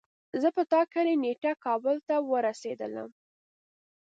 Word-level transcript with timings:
زه 0.41 0.49
په 0.55 0.61
ټاکلی 0.71 1.15
نیټه 1.23 1.51
کابل 1.65 1.95
ته 2.07 2.15
ورسیدلم 2.31 3.09